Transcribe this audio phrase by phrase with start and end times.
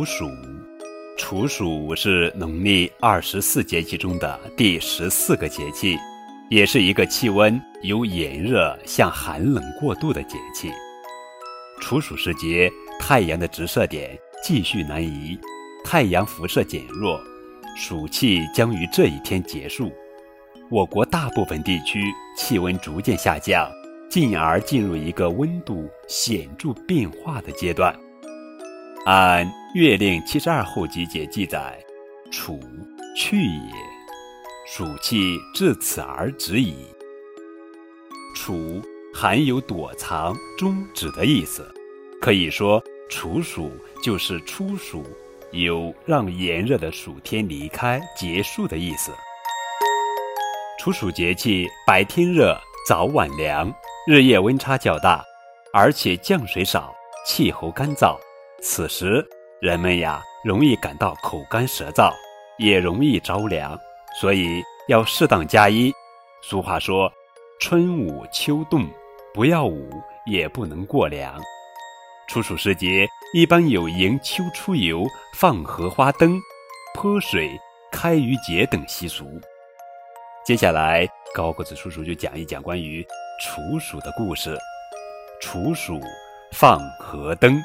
[0.00, 0.30] 处暑，
[1.18, 5.94] 处暑是农历二十四节气中的第十四个节气，
[6.48, 10.72] 也是一个气温由炎热向寒冷过渡的节气。
[11.82, 15.38] 处暑时节，太阳的直射点继续南移，
[15.84, 17.20] 太阳辐射减弱，
[17.76, 19.92] 暑气将于这一天结束。
[20.70, 22.02] 我国大部分地区
[22.38, 23.70] 气温逐渐下降，
[24.08, 27.94] 进而进入一个温度显著变化的阶段。
[29.06, 31.82] 按《月令七十二候集解》记载，
[32.30, 32.60] 处
[33.16, 33.72] 去也，
[34.66, 36.74] 暑气至此而止矣。
[38.36, 38.82] 处
[39.14, 41.66] 含有躲藏、终止的意思，
[42.20, 45.02] 可以说处暑就是初暑，
[45.52, 49.10] 有让炎热的暑天离开、结束的意思。
[50.78, 52.54] 处暑节气白天热，
[52.86, 53.72] 早晚凉，
[54.06, 55.24] 日夜温差较大，
[55.72, 56.94] 而且降水少，
[57.26, 58.14] 气候干燥。
[58.62, 59.26] 此时，
[59.58, 62.12] 人们呀容易感到口干舌燥，
[62.58, 63.78] 也容易着凉，
[64.20, 65.90] 所以要适当加衣。
[66.42, 67.10] 俗话说
[67.58, 68.86] ：“春捂秋冻，
[69.32, 69.90] 不要捂，
[70.26, 71.40] 也不能过凉。”
[72.28, 76.38] 处暑时节，一般有迎秋出游、放荷花灯、
[76.94, 77.50] 泼水、
[77.90, 79.24] 开渔节等习俗。
[80.44, 83.02] 接下来，高个子叔叔就讲一讲关于
[83.40, 84.54] 处暑的故事。
[85.40, 85.98] 处暑
[86.52, 87.58] 放河灯。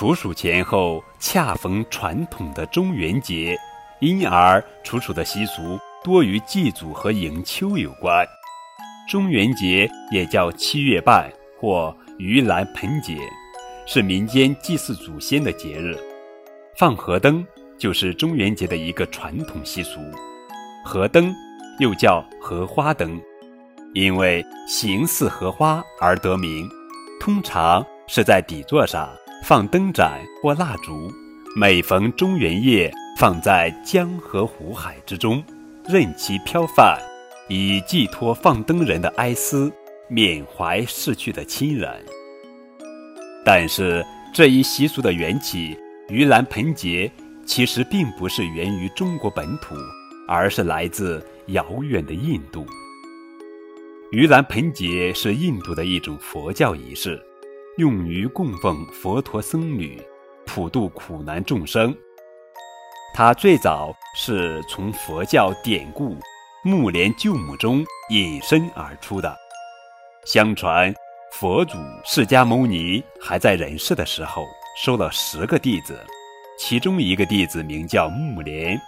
[0.00, 3.54] 处暑前后恰逢传统的中元节，
[3.98, 8.26] 因而处暑的习俗多与祭祖和迎秋有关。
[9.06, 13.18] 中元节也叫七月半或盂兰盆节，
[13.84, 15.94] 是民间祭祀祖先的节日。
[16.78, 20.00] 放河灯就是中元节的一个传统习俗。
[20.82, 21.30] 河灯
[21.78, 23.20] 又叫荷花灯，
[23.92, 26.66] 因为形似荷花而得名。
[27.20, 29.06] 通常是在底座上。
[29.42, 31.10] 放灯盏或蜡烛，
[31.56, 35.42] 每逢中元夜，放在江河湖海之中，
[35.88, 36.98] 任其飘泛，
[37.48, 39.72] 以寄托放灯人的哀思，
[40.08, 41.90] 缅怀逝去的亲人。
[43.44, 45.76] 但是这一习俗的缘起——
[46.08, 47.10] 盂兰盆节，
[47.46, 49.74] 其实并不是源于中国本土，
[50.28, 52.66] 而是来自遥远的印度。
[54.12, 57.20] 盂兰盆节是印度的一种佛教仪式。
[57.76, 60.02] 用于供奉佛陀僧侣，
[60.44, 61.96] 普度苦难众生。
[63.14, 66.14] 它最早是从佛教典故
[66.64, 69.34] 《木莲救母》中引申而出的。
[70.26, 70.92] 相传，
[71.32, 74.44] 佛祖释迦牟尼还在人世的时候，
[74.76, 75.98] 收了十个弟子，
[76.58, 78.78] 其中一个弟子名叫木莲。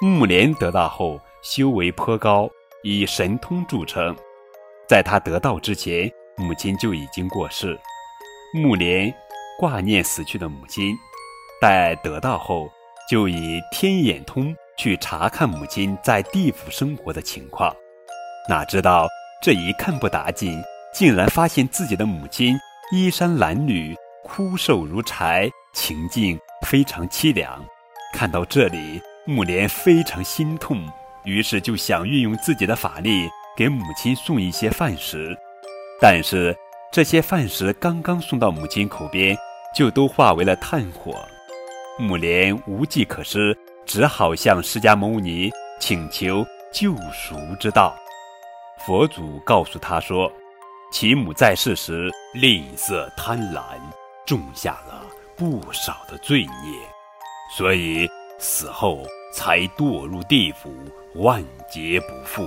[0.00, 2.48] 木莲得道后，修为颇高，
[2.84, 4.14] 以神通著称。
[4.86, 7.78] 在他得道之前，母亲就已经过世。
[8.54, 9.12] 木莲
[9.58, 10.94] 挂念死去的母亲，
[11.58, 12.70] 待得到后，
[13.08, 17.74] 就以天眼通去查看母亲在地府生活的情况。
[18.50, 19.08] 哪知道
[19.42, 22.54] 这一看不打紧，竟然发现自己的母亲
[22.92, 27.64] 衣衫褴褛、枯瘦如柴，情境非常凄凉。
[28.12, 30.86] 看到这里，木莲非常心痛，
[31.24, 35.34] 于是就想运用自己的法力给母亲送一些饭食，
[35.98, 36.54] 但是。
[36.92, 39.34] 这些饭食刚刚送到母亲口边，
[39.74, 41.26] 就都化为了炭火。
[41.98, 47.96] 木莲无计可施，只好向释迦牟尼请求救赎之道。
[48.84, 50.30] 佛祖告诉他说
[50.92, 53.62] ：“其母在世时吝啬贪婪，
[54.26, 55.02] 种下了
[55.34, 56.78] 不少的罪孽，
[57.56, 58.06] 所以
[58.38, 60.70] 死后才堕入地府，
[61.14, 62.46] 万劫不复。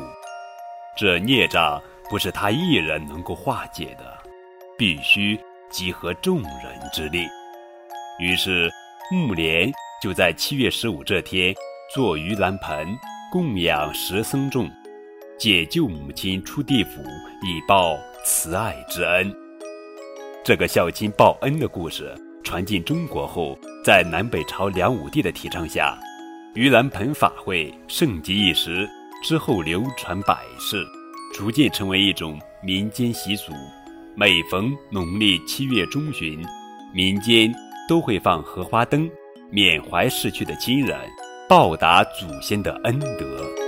[0.95, 1.81] 这孽障
[2.11, 4.15] 不是他一人能够化解的。”
[4.77, 7.25] 必须集合众人之力，
[8.19, 8.69] 于是
[9.09, 9.71] 木莲
[10.01, 11.55] 就在七月十五这天
[11.93, 12.87] 做盂兰盆，
[13.31, 14.69] 供养十僧众，
[15.39, 17.01] 解救母亲出地府，
[17.41, 19.33] 以报慈爱之恩。
[20.43, 22.13] 这个孝亲报恩的故事
[22.43, 25.97] 传进中国后，在南北朝梁武帝的提倡下，
[26.53, 28.85] 盂兰盆法会盛极一时，
[29.23, 30.85] 之后流传百世，
[31.33, 33.53] 逐渐成为一种民间习俗。
[34.17, 36.41] 每逢农历七月中旬，
[36.93, 37.53] 民间
[37.85, 39.09] 都会放荷花灯，
[39.51, 40.97] 缅怀逝去的亲人，
[41.49, 43.64] 报答祖先的恩德。